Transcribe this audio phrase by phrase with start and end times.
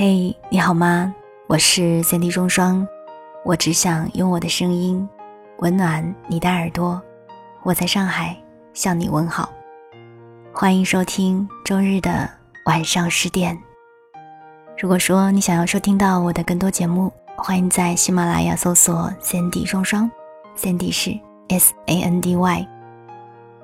[0.00, 1.12] 嘿，你好吗？
[1.48, 2.86] 我是三 D 双双，
[3.44, 5.08] 我只想用我的声音
[5.56, 7.02] 温暖你的耳朵。
[7.64, 8.36] 我在上海
[8.72, 9.50] 向你问好，
[10.54, 12.30] 欢迎收听周日的
[12.66, 13.58] 晚上十点。
[14.80, 20.08] 如果说你想要收听到我的更多节目，欢迎在喜马拉雅搜索三 D 双双，
[20.54, 21.10] 三 D 是
[21.48, 22.68] S A N D Y。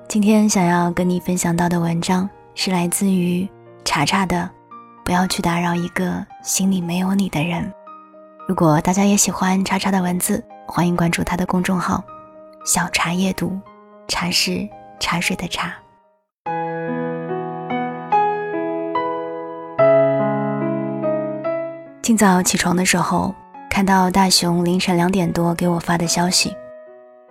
[0.09, 3.47] 今天想要跟你分享到的文章是来自于
[3.85, 4.51] 查查的。
[5.05, 7.71] 不要去打扰一个心里没有你的人。
[8.47, 12.03] 如果大家也喜欢茶茶的文字，欢迎关注他的公众号
[12.65, 13.55] “小茶夜读”，
[14.09, 14.67] 茶是
[14.99, 15.71] 茶水的茶。
[22.01, 23.33] 今早起床的时候，
[23.69, 26.55] 看到大熊凌晨两点多给我发的消息，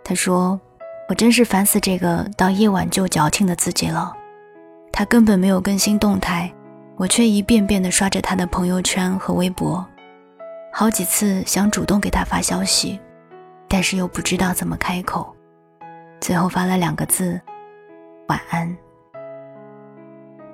[0.05, 0.61] 他说
[1.11, 4.13] ：“我真是烦死这个到夜晚就矫情的自己了，
[4.93, 6.53] 他根本没有更新动态。”
[6.97, 9.85] 我却一遍遍地刷着他的朋友圈和微博，
[10.73, 13.01] 好几次想主动给他发消息，
[13.69, 15.35] 但是又不知道怎么开口，
[16.21, 17.41] 最后发了两个字
[18.29, 18.77] ：“晚安。”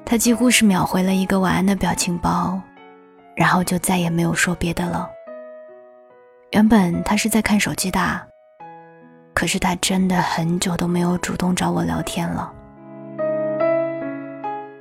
[0.06, 2.58] 他几乎是秒回了一个晚安的表情包，
[3.36, 5.08] 然后就再也没有说别的了。
[6.52, 8.00] 原本他是在看手机的，
[9.34, 12.52] 可是他真的很久都没有主动找我聊天了。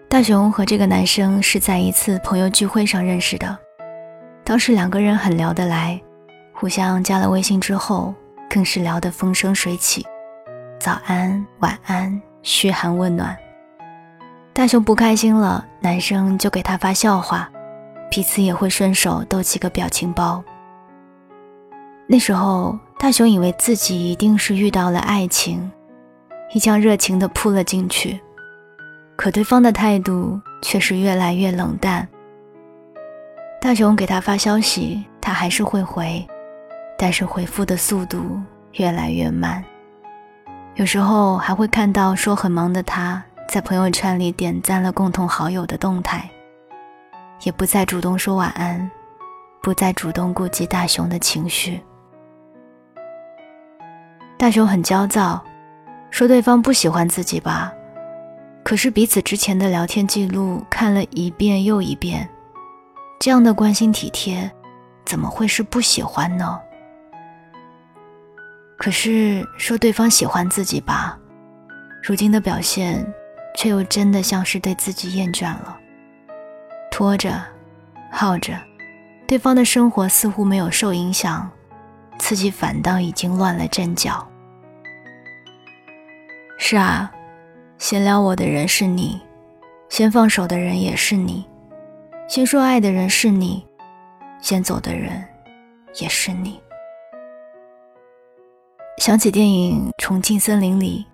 [0.10, 3.56] 大雄和这个男生是在一次朋友聚会上认识的，
[4.44, 6.02] 当时两个人很聊得来，
[6.52, 8.12] 互相加了微信之后，
[8.50, 10.04] 更是聊得风生水起，
[10.80, 13.38] 早安、晚安，嘘寒问暖。
[14.52, 17.48] 大雄不开心了，男生就给他发笑话，
[18.10, 20.44] 彼此也会顺手逗几个表情包。
[22.08, 25.72] 那时候，大雄以为自己一定是遇到了爱情，
[26.52, 28.20] 一腔热情地扑了进去。
[29.20, 32.08] 可对方的态度却是越来越冷淡。
[33.60, 36.26] 大雄给他发消息，他还是会回，
[36.98, 38.40] 但是回复的速度
[38.76, 39.62] 越来越慢。
[40.76, 46.30] 有时候还会看到说很忙的他在朋友圈里点赞了共同好友的动态，
[47.44, 48.90] 也不再主动说晚安，
[49.62, 51.82] 不再主动顾及大雄的情绪。
[54.38, 55.44] 大雄很焦躁，
[56.10, 57.74] 说对方不喜欢自己吧。
[58.64, 62.30] 可是彼此之前的聊天记录看了一遍又一遍，
[63.20, 64.50] 这样的关心体贴，
[65.06, 66.60] 怎么会是不喜欢呢？
[68.78, 71.18] 可是说对方喜欢自己吧，
[72.04, 73.06] 如今的表现，
[73.56, 75.76] 却又真的像是对自己厌倦了，
[76.92, 77.42] 拖着，
[78.12, 78.54] 耗着，
[79.28, 81.50] 对方的生活似乎没有受影响，
[82.20, 84.28] 自己反倒已经乱了阵脚。
[86.60, 87.12] 是啊。
[87.80, 89.18] 先撩我的人是你，
[89.88, 91.46] 先放手的人也是你，
[92.28, 93.66] 先说爱的人是你，
[94.42, 95.26] 先走的人
[95.96, 96.60] 也是你。
[98.98, 101.06] 想起电影《重庆森林》里，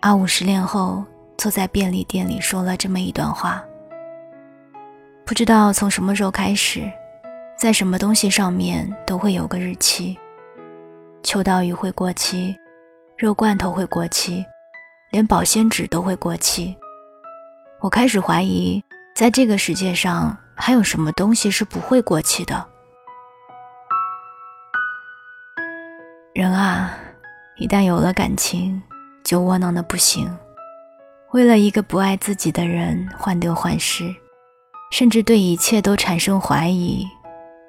[0.00, 1.04] 阿武失恋后
[1.36, 3.62] 坐在便利店里说了这么一段话。
[5.26, 6.90] 不知道从什么时候开始，
[7.54, 10.16] 在什么东西上面都会有个日期，
[11.22, 12.56] 秋刀鱼会过期，
[13.18, 14.42] 肉罐头会过期。
[15.14, 16.76] 连保鲜纸都会过期，
[17.78, 18.82] 我开始怀疑，
[19.14, 22.66] 在这个世界上还有什么东西是不会过期的。
[26.32, 26.98] 人啊，
[27.58, 28.82] 一旦有了感情，
[29.22, 30.36] 就窝囊的不行，
[31.30, 34.12] 为了一个不爱自己的人患得患失，
[34.90, 37.06] 甚至对一切都产生怀疑，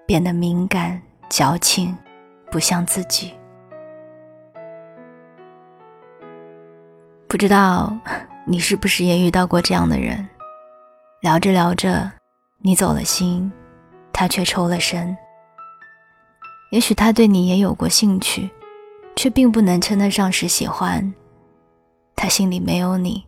[0.08, 1.96] 变得敏感、矫情，
[2.50, 3.36] 不像自己。
[7.28, 7.94] 不知道
[8.46, 10.28] 你是不是也遇到过这样的人？
[11.22, 12.12] 聊着聊着，
[12.60, 13.52] 你走了心，
[14.14, 15.16] 他却抽了身。
[16.72, 18.50] 也许他对你也有过兴趣，
[19.16, 21.14] 却并不能称得上是喜欢。
[22.16, 23.26] 他心里没有你，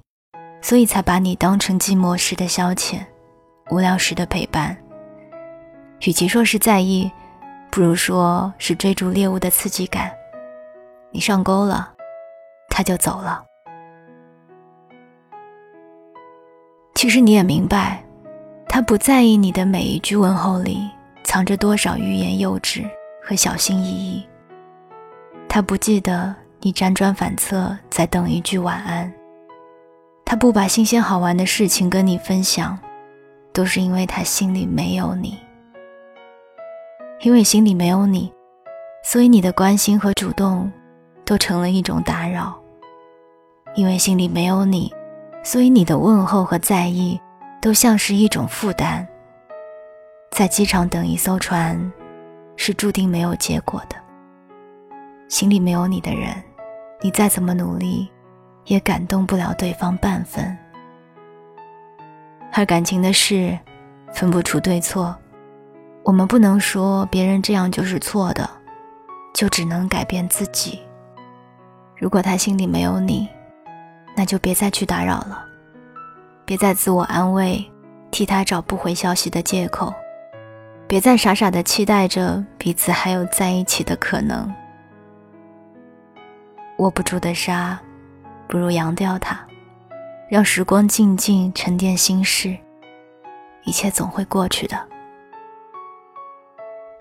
[0.62, 3.04] 所以才把你当成寂寞时的消遣，
[3.72, 4.78] 无聊时的陪伴。
[6.06, 7.12] 与其说是在意，
[7.72, 10.12] 不如说是追逐猎物的刺激感。
[11.12, 11.92] 你上钩了，
[12.70, 13.44] 他就走了。
[16.98, 18.04] 其实你也明白，
[18.68, 20.90] 他不在意你的每一句问候里
[21.24, 22.84] 藏着多少欲言又止
[23.22, 24.28] 和小心翼翼。
[25.48, 29.14] 他不记得你辗转反侧在等一句晚安。
[30.26, 32.76] 他不把新鲜好玩的事情跟你分享，
[33.54, 35.38] 都是因为他心里没有你。
[37.22, 38.34] 因为心里没有你，
[39.04, 40.72] 所以你的关心和主动
[41.24, 42.60] 都成了一种打扰。
[43.76, 44.92] 因为心里没有你。
[45.48, 47.18] 所以你的问候和在意，
[47.62, 49.08] 都像是一种负担。
[50.30, 51.90] 在机场等一艘船，
[52.58, 53.96] 是注定没有结果的。
[55.30, 56.36] 心里没有你的人，
[57.00, 58.10] 你再怎么努力，
[58.66, 60.46] 也感动不了对方半分。
[62.52, 63.58] 而感情的事，
[64.12, 65.16] 分不出对错，
[66.04, 68.50] 我们不能说别人这样就是错的，
[69.34, 70.82] 就只能改变自己。
[71.96, 73.30] 如果他心里没有你，
[74.20, 75.46] 那就别再去打扰了，
[76.44, 77.64] 别再自我安慰，
[78.10, 79.94] 替他找不回消息的借口。
[80.88, 84.52] 别再傻傻的期待着彼此还有在一起的可能。
[86.80, 87.78] 握不住的沙，
[88.48, 89.40] 不如扬掉它，
[90.28, 92.58] 让时光静静沉淀心事，
[93.66, 94.76] 一切总会过去的。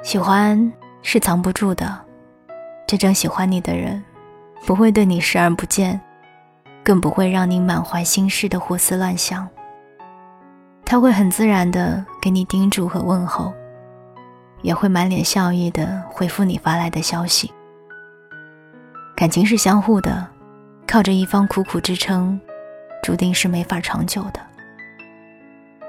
[0.02, 0.70] 喜欢
[1.00, 1.98] 是藏不住的，
[2.86, 4.04] 真正喜欢你的人，
[4.66, 5.98] 不会对你视而不见，
[6.87, 9.49] 更不会让你满怀心事的胡思乱想。
[10.85, 13.53] 他会很自然的给你叮嘱和问候。
[14.62, 17.53] 也会满脸笑意的回复你发来的消息。
[19.15, 20.27] 感情是相互的，
[20.87, 22.41] 靠着一方苦苦支撑，
[23.03, 24.41] 注定是没法长久的。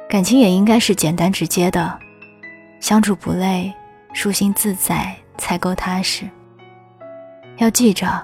[0.08, 1.98] 感情也应该是简单直接的，
[2.80, 3.74] 相处不累，
[4.14, 6.30] 舒心自在才够踏实。
[7.58, 8.24] 要记着，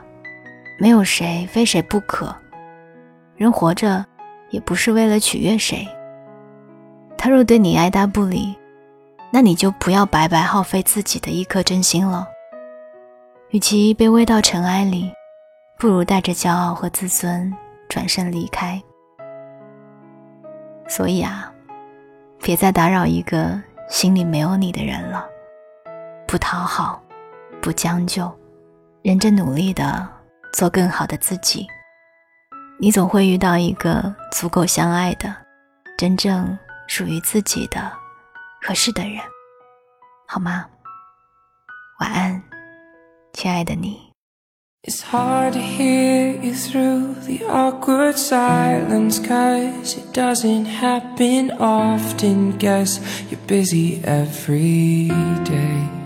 [0.77, 2.35] 没有谁非谁不可，
[3.35, 4.05] 人活着
[4.49, 5.87] 也不是为了取悦谁。
[7.17, 8.55] 他若对你爱答不理。
[9.35, 12.27] 那你就不要白白耗费自己的一颗真心了。
[13.49, 15.11] 与其卑微到尘埃里，
[15.79, 17.51] 不如带着骄傲和自尊
[17.89, 18.79] 转身离开。
[20.87, 21.51] 所以啊，
[22.43, 23.59] 别再打扰一个
[23.89, 25.25] 心里没有你的人了。
[26.27, 27.01] 不讨好，
[27.59, 28.31] 不将就，
[29.01, 30.07] 认真努力的
[30.53, 31.65] 做更好的自己。
[32.79, 35.33] 你总会遇到一个足够相爱的，
[35.97, 37.91] 真正属于自己的。
[38.65, 39.19] 合适的人，
[40.25, 40.65] 好吗？
[41.99, 42.41] 晚安，
[43.33, 43.99] 亲爱的你。
[44.83, 52.99] It's hard to hear you through the awkward silence Cause it doesn't happen often Guess
[53.29, 55.09] you're busy every
[55.45, 56.02] day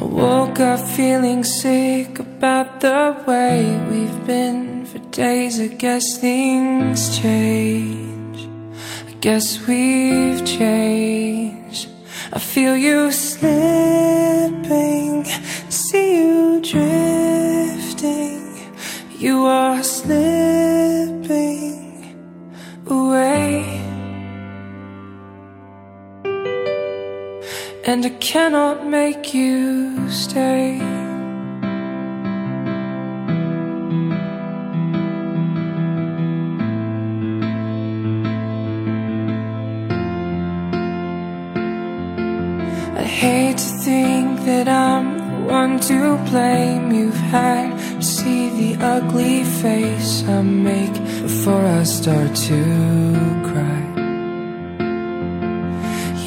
[0.00, 7.18] I woke up feeling sick about the way we've been for days I guess things
[7.18, 8.48] change
[9.08, 11.90] I Guess we've changed.
[12.32, 13.54] I feel you slipping,
[15.68, 18.46] see you drifting.
[19.18, 19.69] You are
[28.30, 30.78] cannot make you stay.
[42.94, 48.84] I hate to think that I'm the one to blame You've had to see the
[48.94, 52.62] ugly face I make Before I start to
[53.48, 53.79] cry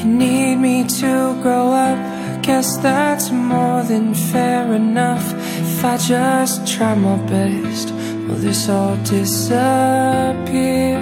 [0.04, 2.42] You need me to grow up?
[2.42, 5.32] Guess that's more than fair enough.
[5.32, 7.90] If I just try my best
[8.28, 10.98] Will this all disappear?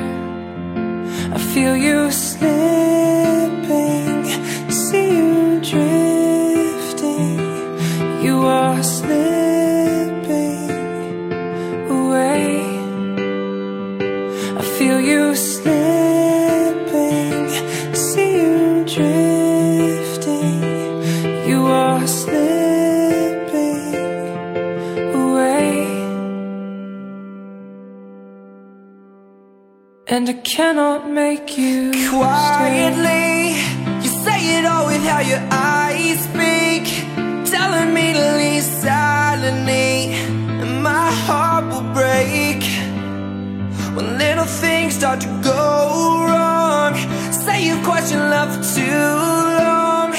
[1.34, 3.01] I feel you slipping
[30.14, 33.54] And I cannot make you quietly.
[33.54, 36.84] Stay You say it all with how your eyes speak.
[37.50, 40.12] Telling me to leave silently
[40.60, 42.62] And my heart will break.
[43.96, 46.92] When little things start to go wrong
[47.32, 49.08] Say you've questioned love for too
[49.64, 50.10] long.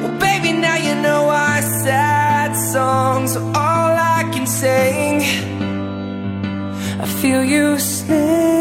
[0.00, 5.20] Well baby now you know I sad songs all I can sing.
[7.02, 8.51] I feel you slipping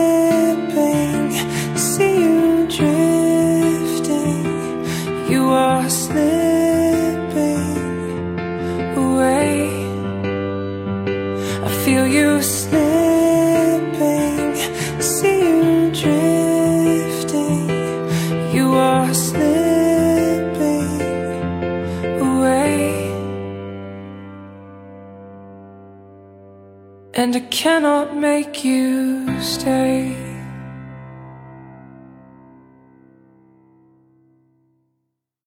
[27.62, 30.31] cannot make you stay